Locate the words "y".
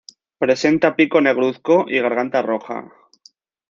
1.87-1.99